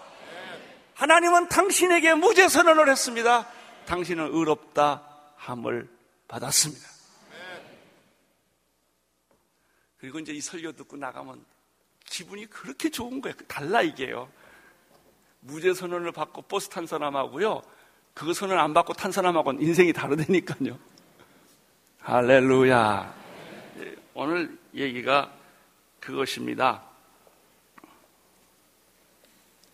[0.93, 3.47] 하나님은 당신에게 무죄 선언을 했습니다.
[3.85, 5.03] 당신은 의롭다
[5.37, 5.89] 함을
[6.27, 6.87] 받았습니다.
[9.97, 11.43] 그리고 이제 이 설교 듣고 나가면
[12.07, 13.35] 기분이 그렇게 좋은 거예요.
[13.47, 14.29] 달라 이게요.
[15.41, 17.61] 무죄 선언을 받고 버스 탄 사람하고요.
[18.13, 20.77] 그 선언 안 받고 탄 사람하고는 인생이 다르다니까요.
[21.99, 23.15] 할렐루야.
[24.15, 25.31] 오늘 얘기가
[25.99, 26.81] 그것입니다.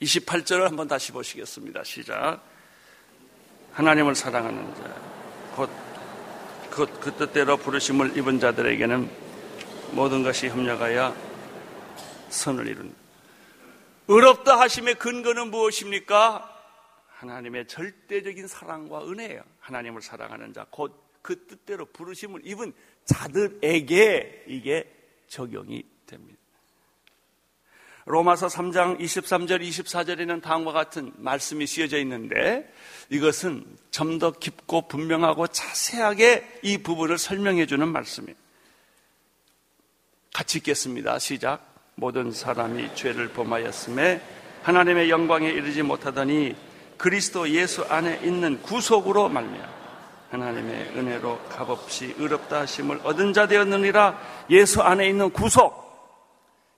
[0.02, 1.84] 28절을 한번 다시 보시겠습니다.
[1.86, 2.42] 시작.
[3.72, 4.84] 하나님을 사랑하는 자,
[5.56, 5.70] 곧,
[6.70, 9.10] 그, 그 뜻대로 부르심을 입은 자들에게는
[9.92, 11.16] 모든 것이 협력하여
[12.34, 12.96] 선을 이룬다.
[14.08, 16.50] 의롭다 하심의 근거는 무엇입니까?
[17.08, 19.44] 하나님의 절대적인 사랑과 은혜예요.
[19.60, 22.74] 하나님을 사랑하는 자, 곧 그 뜻대로 부르심을 입은
[23.06, 24.94] 자들에게 이게
[25.28, 26.38] 적용이 됩니다.
[28.06, 32.72] 로마서 3장 23절, 24절에는 다음과 같은 말씀이 쓰여져 있는데
[33.10, 38.36] 이것은 좀 더 깊고 분명하고 자세하게 이 부분을 설명해 주는 말씀이에요.
[40.34, 41.20] 같이 읽겠습니다.
[41.20, 41.73] 시작.
[41.96, 44.22] 모든 사람이 죄를 범하였음에
[44.64, 46.56] 하나님의 영광에 이르지 못하더니
[46.98, 49.74] 그리스도 예수 안에 있는 구속으로 말미암아
[50.32, 55.84] 하나님의 은혜로 값없이 의롭다 하심을 얻은 자 되었느니라 예수 안에 있는 구속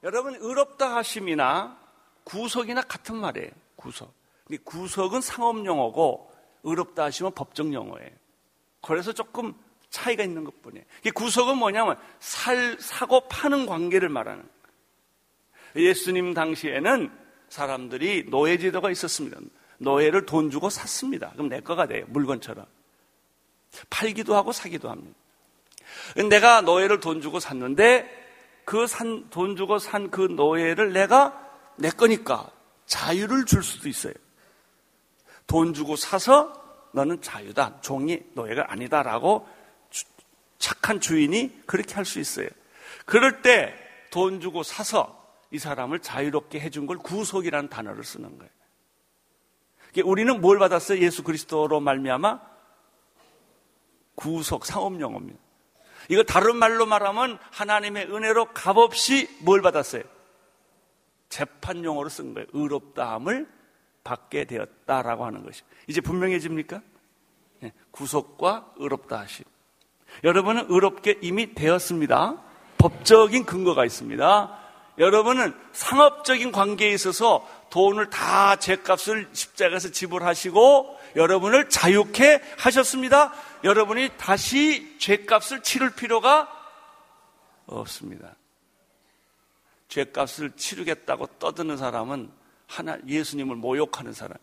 [0.04, 1.78] 여러분 의롭다 하심이나
[2.26, 3.50] 구속이나 같은 말이에요.
[3.76, 4.14] 구속.
[4.64, 6.32] 구속은 상업 용어고
[6.64, 8.10] 의롭다 하심은 법정 용어예요.
[8.82, 9.54] 그래서 조금
[9.90, 10.86] 차이가 있는 것뿐이에요.
[11.14, 14.44] 구속은 뭐냐면 살 사고 파는 관계를 말하는.
[15.76, 17.12] 예수님 당시에는
[17.50, 19.38] 사람들이 노예 제도가 있었습니다.
[19.78, 21.32] 노예를 돈 주고 샀습니다.
[21.34, 22.06] 그럼 내 거가 돼요.
[22.08, 22.66] 물건처럼.
[23.90, 25.18] 팔기도 하고 사기도 합니다.
[26.30, 28.24] 내가 노예를 돈 주고 샀는데
[28.66, 31.40] 그 산 돈 주고 산 그 노예를 내가
[31.78, 32.50] 내 거니까
[32.86, 34.14] 자유를 줄 수도 있어요.
[35.46, 36.54] 돈 주고 사서
[36.94, 37.82] 너는 자유다.
[37.82, 39.48] 종이 노예가 아니다라고
[40.58, 42.48] 착한 주인이 그렇게 할 수 있어요.
[43.06, 43.76] 그럴 때
[44.10, 45.25] 돈 주고 사서
[45.56, 48.52] 이 사람을 자유롭게 해준 걸 구속이라는 단어를 쓰는 거예요.
[50.04, 51.00] 우리는 뭘 받았어요?
[51.00, 52.42] 예수 그리스도로 말미암아
[54.16, 55.40] 구속 상업 용어입니다.
[56.10, 60.04] 이거 다른 말로 말하면 하나님의 은혜로 값없이 뭘 받았어요?
[61.30, 62.48] 재판 용어로 쓴 거예요.
[62.52, 63.48] 의롭다함을
[64.04, 65.64] 받게 되었다라고 하는 것이.
[65.88, 66.82] 이제 분명해집니까?
[67.62, 69.46] 네, 구속과 의롭다 하심.
[70.26, 72.42] 여러분은 의롭게 이미 되었습니다.
[72.78, 74.65] 법적인 근거가 있습니다.
[74.98, 83.34] 여러분은 상업적인 관계에 있어서 돈을 다 죄값을 십자가에서 지불하시고 여러분을 자유케 하셨습니다.
[83.64, 86.50] 여러분이 다시 죄값을 치를 필요가
[87.66, 88.36] 없습니다.
[89.90, 92.32] 죄값을 치르겠다고 떠드는 사람은
[92.68, 94.38] 하나 예수님을 모욕하는 사람.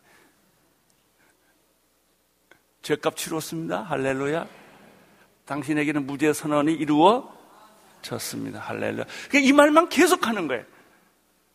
[2.83, 3.83] 죄값 치렀습니다.
[3.83, 4.47] 할렐루야.
[5.47, 7.42] 당신에게는 무죄 선언이 이루어
[8.03, 8.61] 졌습니다.
[8.61, 9.05] 할렐루야.
[9.29, 10.65] 그러니까 이 말만 계속하는 거예요.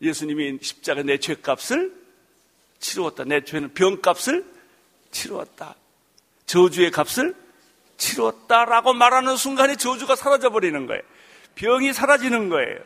[0.01, 1.93] 예수님이 십자가 내 죄값을
[2.79, 3.23] 치루었다.
[3.25, 4.45] 내 죄는 병값을
[5.12, 5.75] 치루었다.
[6.45, 7.36] 저주의 값을
[7.97, 11.01] 치루었다라고 말하는 순간에 저주가 사라져 버리는 거예요.
[11.55, 12.79] 병이 사라지는 거예요.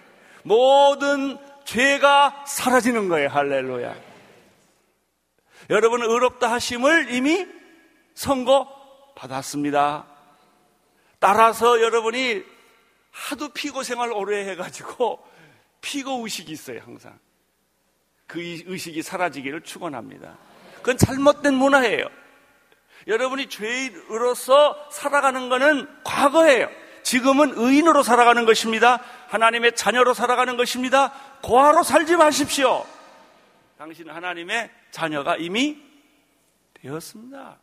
[0.44, 3.30] 모든 죄가 사라지는 거예요.
[3.30, 3.96] 할렐루야.
[5.70, 7.48] 여러분은 의롭다 하심을 이미
[8.16, 8.68] 선고
[9.16, 10.06] 받았습니다.
[11.20, 12.44] 따라서 여러분이
[13.12, 15.26] 하도 피고 생활 오래 해가지고
[15.82, 17.20] 피고 의식이 있어요, 항상.
[18.28, 20.38] 그 의식이 사라지기를 축원합니다.
[20.78, 22.06] 그건 잘못된 문화예요.
[23.08, 26.70] 여러분이 죄인으로서 살아가는 것은 과거예요.
[27.04, 29.04] 지금은 의인으로 살아가는 것입니다.
[29.28, 31.12] 하나님의 자녀로 살아가는 것입니다.
[31.42, 32.86] 고아로 살지 마십시오.
[33.78, 35.82] 당신은 하나님의 자녀가 이미
[36.76, 37.58] 되었습니다.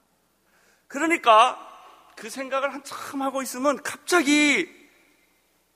[0.89, 1.65] 그러니까
[2.17, 4.69] 그 생각을 한참 하고 있으면 갑자기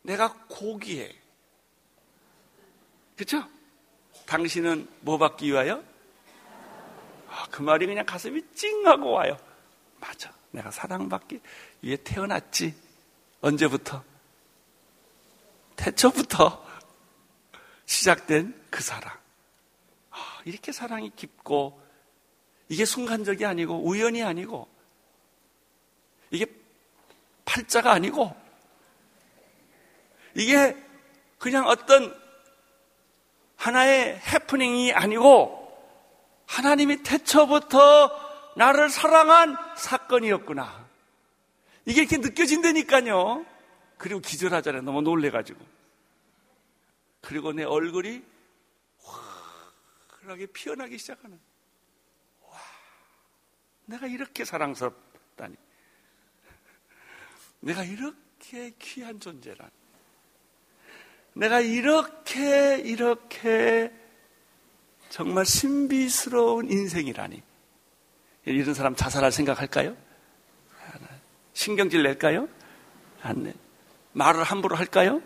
[0.02, 1.14] 내가 고기해.
[3.16, 3.48] 그렇죠?
[4.26, 5.82] 당신은 뭐 받기 위하여?
[7.28, 9.36] 아, 그 말이 그냥 가슴이 찡하고 와요.
[10.00, 10.32] 맞아.
[10.50, 11.40] 내가 사랑받기
[11.80, 12.74] 위해 태어났지.
[13.40, 14.04] 언제부터?
[15.76, 16.64] 태초부터
[17.86, 19.12] 시작된 그 사랑.
[20.10, 21.80] 아, 이렇게 사랑이 깊고,
[22.68, 24.68] 이게 순간적이 아니고, 우연이 아니고,
[26.30, 26.46] 이게
[27.44, 28.34] 팔자가 아니고,
[30.34, 30.76] 이게
[31.38, 32.14] 그냥 어떤
[33.56, 35.62] 하나의 해프닝이 아니고,
[36.46, 40.86] 하나님이 태초부터 나를 사랑한 사건이었구나.
[41.86, 43.46] 이게 이렇게 느껴진다니까요.
[43.98, 44.82] 그리고 기절하잖아요.
[44.82, 45.64] 너무 놀래가지고.
[47.20, 48.22] 그리고 내 얼굴이
[50.22, 51.40] 환하게 피어나기 시작하는.
[52.42, 52.58] 와,
[53.86, 55.56] 내가 이렇게 사랑스럽다니.
[57.60, 59.70] 내가 이렇게 귀한 존재란.
[61.34, 63.92] 내가 이렇게, 이렇게
[65.08, 67.42] 정말 신비스러운 인생이라니.
[68.44, 69.96] 이런 사람 자살할 생각할까요?
[71.54, 72.48] 신경질 낼까요?
[73.22, 73.54] 안 내.
[74.12, 75.22] 말을 함부로 할까요?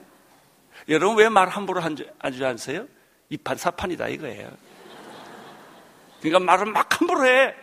[0.88, 2.87] 여러분 왜 말 함부로 하지 않으세요?
[3.31, 4.51] 이판 사판이다 이거예요.
[6.21, 7.55] 그러니까 말을 막 함부로 해.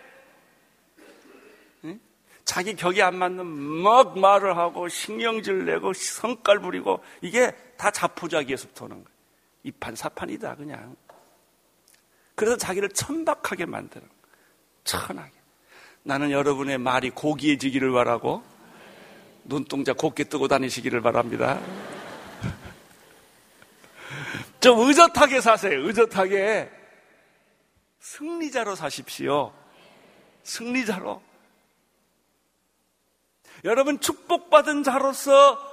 [2.45, 9.03] 자기 격이 안 맞는 막 말을 하고 신경질 내고 성깔 부리고 이게 다 자포자기에서부터 오는
[9.03, 9.17] 거예요.
[9.63, 10.95] 이판 사판이다 그냥.
[12.35, 14.07] 그래서 자기를 천박하게 만드는
[14.83, 15.31] 천하게.
[16.03, 18.43] 나는 여러분의 말이 고귀해지기를 바라고
[19.45, 21.59] 눈동자 곱게 뜨고 다니시기를 바랍니다.
[24.59, 25.85] 좀 의젓하게 사세요.
[25.85, 26.71] 의젓하게.
[27.99, 29.53] 승리자로 사십시오.
[30.43, 31.21] 승리자로.
[33.65, 35.72] 여러분 축복받은 자로서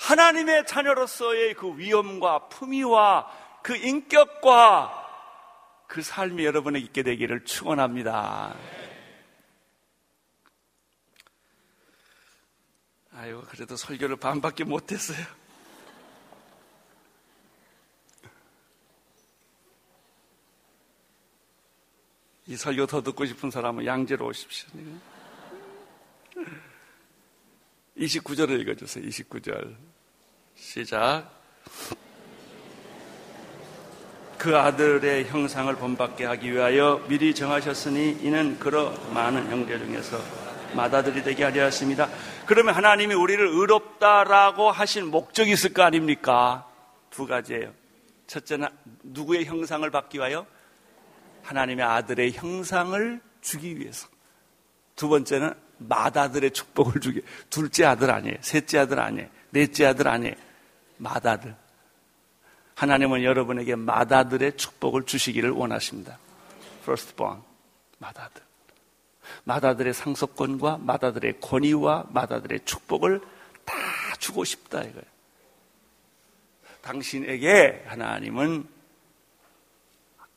[0.00, 3.30] 하나님의 자녀로서의 그 위엄과 품위와
[3.62, 4.96] 그 인격과
[5.86, 8.56] 그 삶이 여러분에게 있게 되기를 축원합니다.
[13.12, 15.26] 아유, 그래도 설교를 반밖에 못했어요.
[22.46, 24.70] 이 설교 더 듣고 싶은 사람은 양재로 오십시오.
[27.98, 29.06] 29절을 읽어주세요.
[29.06, 29.76] 29절.
[30.54, 31.30] 시작.
[34.38, 40.18] 그 아들의 형상을 본받게 하기 위하여 미리 정하셨으니 이는 그러 많은 형제 중에서
[40.74, 42.08] 맏아들이 되게 하려 하십니다.
[42.46, 46.66] 그러면 하나님이 우리를 의롭다라고 하신 목적이 있을 거 아닙니까?
[47.10, 47.72] 두 가지예요.
[48.28, 48.68] 첫째는
[49.02, 50.46] 누구의 형상을 받기 위하여?
[51.42, 54.08] 하나님의 아들의 형상을 주기 위해서.
[54.96, 57.20] 두 번째는 맏아들의 축복을 주게.
[57.50, 58.36] 둘째 아들 아니에요.
[58.40, 59.28] 셋째 아들 아니에요.
[59.50, 60.34] 넷째 아들 아니에요.
[60.98, 61.54] 맏아들.
[62.74, 66.18] 하나님은 여러분에게 맏아들의 축복을 주시기를 원하십니다.
[66.82, 67.42] firstborn.
[67.98, 68.42] 맏아들.
[69.44, 73.20] 맏아들의 상속권과 맏아들의 권위와 맏아들의 축복을
[73.64, 73.74] 다
[74.18, 75.04] 주고 싶다 이거예요.
[76.82, 78.66] 당신에게 하나님은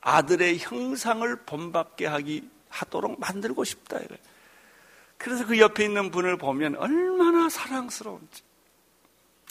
[0.01, 4.21] 아들의 형상을 본받게 하기 하도록 만들고 싶다 이거예요.
[5.17, 8.43] 그래서 그 옆에 있는 분을 보면 얼마나 사랑스러운지.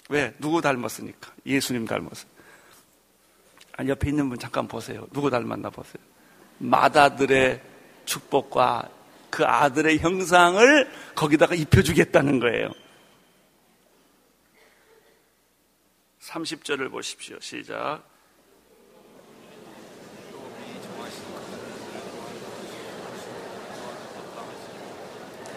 [0.09, 0.35] 왜?
[0.39, 1.33] 누구 닮았으니까.
[1.47, 2.27] 예수님 닮았어.
[3.77, 5.07] 아니, 옆에 있는 분 잠깐 보세요.
[5.13, 6.03] 누구 닮았나 보세요.
[6.59, 7.63] 맏아들의
[8.05, 8.89] 축복과
[9.31, 12.71] 그 아들의 형상을 거기다가 입혀주겠다는 거예요.
[16.21, 17.39] 30절을 보십시오.
[17.41, 18.03] 시작.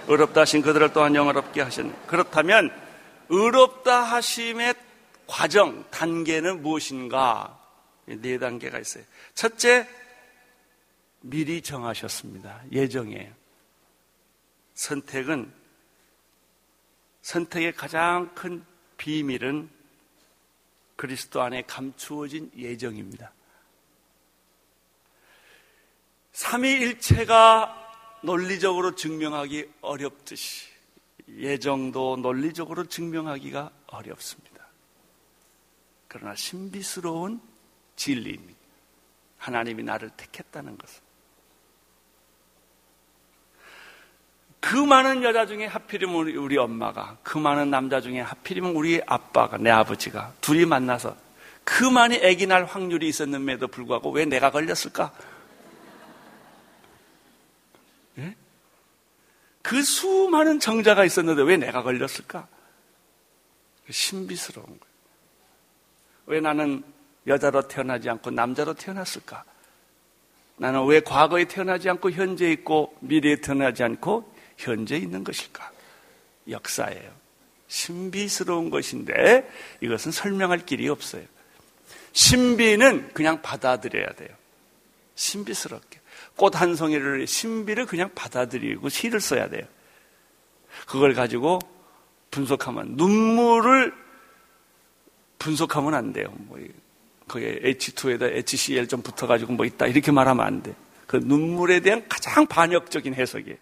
[0.07, 1.93] 의롭다 하신 그들을 또한 영어롭게 하셨네.
[2.07, 2.84] 그렇다면
[3.29, 4.75] 의롭다 하심의
[5.27, 7.59] 과정, 단계는 무엇인가?
[8.05, 9.03] 네 단계가 있어요.
[9.33, 9.87] 첫째,
[11.21, 12.63] 미리 정하셨습니다.
[12.71, 13.33] 예정이에요.
[14.75, 15.51] 선택은
[17.21, 18.63] 선택의 가장 큰
[18.97, 19.69] 비밀은
[20.95, 23.31] 그리스도 안에 감추어진 예정입니다.
[26.33, 30.74] 삼위일체가 논리적으로 증명하기 어렵듯이
[31.29, 34.67] 예정도 논리적으로 증명하기가 어렵습니다.
[36.07, 37.41] 그러나 신비스러운
[37.95, 38.59] 진리입니다.
[39.37, 41.05] 하나님이 나를 택했다는 것은.
[44.59, 49.57] 그 많은 여자 중에 하필이면 우리, 우리 엄마가, 그 많은 남자 중에 하필이면 우리 아빠가,
[49.57, 51.15] 내 아버지가 둘이 만나서
[51.63, 55.13] 그 많이 아기 날 확률이 있었는데도 불구하고 왜 내가 걸렸을까?
[58.19, 58.35] 예?
[59.65, 62.47] 그 수많은 정자가 있었는데 왜 내가 걸렸을까?
[63.89, 64.95] 신비스러운 거예요.
[66.27, 66.83] 왜 나는
[67.25, 69.43] 여자로 태어나지 않고 남자로 태어났을까?
[70.57, 75.71] 나는 왜 과거에 태어나지 않고 현재 있고 미래에 태어나지 않고 현재 있는 것일까?
[76.47, 77.11] 역사예요.
[77.67, 79.51] 신비스러운 것인데
[79.81, 81.23] 이것은 설명할 길이 없어요.
[82.13, 84.29] 신비는 그냥 받아들여야 돼요.
[85.15, 86.01] 신비스럽게.
[86.35, 89.65] 꽃 한 송이를 신비를 그냥 받아들이고 시를 써야 돼요.
[90.87, 91.59] 그걸 가지고
[92.31, 93.93] 분석하면 눈물을
[95.39, 96.33] 분석하면 안 돼요.
[96.37, 96.59] 뭐
[97.27, 100.75] 거기에 H2에다 HCl 좀 붙어가지고 뭐 있다 이렇게 말하면 안 돼.
[101.07, 103.57] 그 눈물에 대한 가장 반역적인 해석이에요.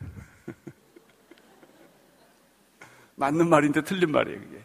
[3.16, 4.61] 맞는 말인데 틀린 말이에요, 그게.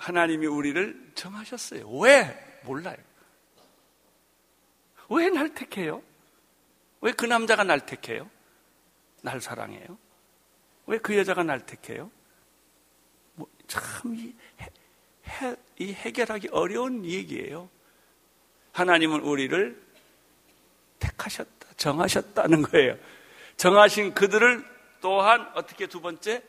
[0.00, 1.88] 하나님이 우리를 정하셨어요.
[1.98, 2.60] 왜?
[2.64, 2.96] 몰라요.
[5.10, 6.02] 왜 날 택해요?
[7.02, 8.30] 왜 그 남자가 날 택해요?
[9.22, 9.98] 날 사랑해요?
[10.86, 12.10] 왜 그 여자가 날 택해요?
[13.34, 14.34] 뭐, 참, 이,
[15.28, 17.68] 해, 이 해결하기 어려운 얘기예요.
[18.72, 19.80] 하나님은 우리를
[20.98, 22.96] 택하셨다, 정하셨다는 거예요.
[23.56, 24.64] 정하신 그들을
[25.02, 26.42] 또한 어떻게 두 번째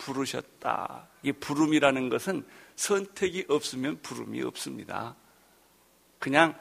[0.00, 1.06] 부르셨다.
[1.22, 2.44] 이 부름이라는 것은
[2.76, 5.14] 선택이 없으면 부름이 없습니다.
[6.18, 6.54] 그냥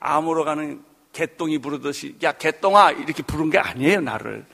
[0.00, 4.44] 암으로 가는 개똥이 부르듯이 야 개똥아 이렇게 부른 게 아니에요 나를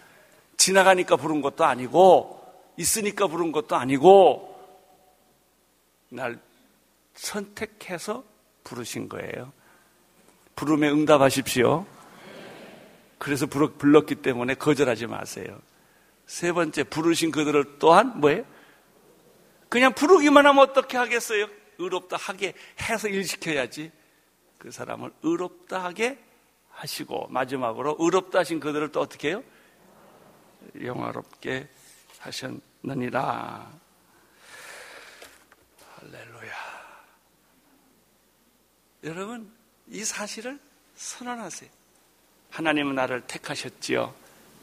[0.57, 2.45] 지나가니까 부른 것도 아니고
[2.77, 4.57] 있으니까 부른 것도 아니고
[6.11, 6.39] 날
[7.15, 8.25] 선택해서
[8.65, 9.53] 부르신 거예요.
[10.55, 11.87] 부름에 응답하십시오.
[13.19, 15.61] 그래서 불렀기 때문에 거절하지 마세요.
[16.29, 18.45] 세 번째, 부르신 그들을 또한 뭐예요?
[19.71, 21.49] 그냥 부르기만 하면 어떻게 하겠어요?
[21.79, 23.91] 의롭다 하게 해서 일시켜야지.
[24.59, 26.23] 그 사람을 의롭다 하게
[26.71, 29.43] 하시고, 마지막으로 의롭다 하신 그들을 또 어떻게 해요?
[30.83, 31.67] 영화롭게
[32.19, 33.73] 하셨느니라.
[35.97, 36.55] 할렐루야.
[39.05, 39.51] 여러분,
[39.87, 40.61] 이 사실을
[40.95, 41.71] 선언하세요.
[42.51, 44.15] 하나님은 나를 택하셨지요.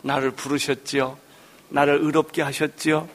[0.04, 1.25] 나를 부르셨지요.
[1.70, 3.08] 나를 의롭게 하셨지요.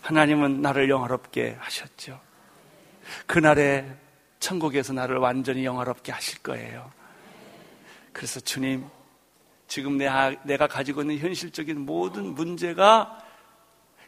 [0.00, 2.20] 하나님은 나를 영화롭게 하셨죠.
[3.26, 3.86] 그날에
[4.40, 6.90] 천국에서 나를 완전히 영화롭게 하실 거예요.
[8.12, 8.84] 그래서 주님,
[9.68, 13.22] 지금 내가 가지고 있는 현실적인 모든 문제가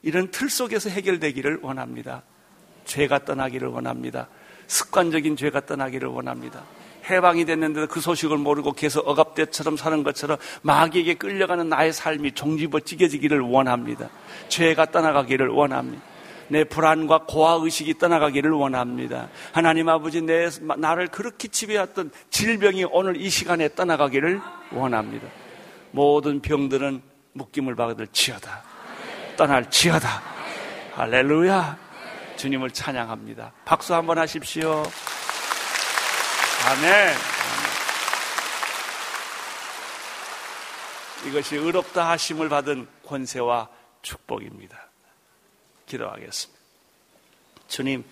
[0.02, 2.22] 이런 틀 속에서 해결되기를 원합니다.
[2.84, 4.28] 죄가 떠나기를 원합니다.
[4.66, 6.64] 습관적인 죄가 떠나기를 원합니다.
[7.08, 14.08] 해방이 됐는데도 그 소식을 모르고 계속 억압대처럼 사는 것처럼 마귀에게 끌려가는 나의 삶이 종지부찢겨지기를 원합니다.
[14.48, 16.02] 죄가 떠나가기를 원합니다.
[16.48, 19.28] 내 불안과 고아 의식이 떠나가기를 원합니다.
[19.52, 20.48] 하나님 아버지 내
[20.78, 24.40] 나를 그렇게 지배했던 질병이 오늘 이 시간에 떠나가기를
[24.72, 25.28] 원합니다.
[25.90, 27.02] 모든 병들은
[27.34, 28.62] 묶임을 받을 지어다.
[29.36, 30.22] 떠날 지어다.
[30.94, 31.76] 할렐루야.
[32.36, 33.52] 주님을 찬양합니다.
[33.64, 34.84] 박수 한번 하십시오.
[36.66, 37.14] 아멘.
[41.26, 43.68] 이것이 의롭다 하심을 받은 권세와
[44.02, 44.78] 축복입니다.
[45.86, 46.60] 기도하겠습니다.
[47.68, 48.04] 주님,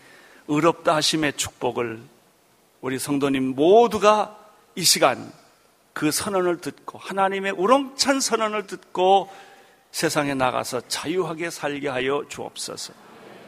[0.48, 2.02] 의롭다 하심의 축복을
[2.80, 4.38] 우리 성도님 모두가
[4.74, 5.32] 이 시간
[5.92, 9.30] 그 선언을 듣고 하나님의 우렁찬 선언을 듣고
[9.92, 12.92] 세상에 나가서 자유하게 살게 하여 주옵소서.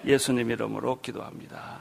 [0.07, 1.81] 예수님 이름으로 기도합니다.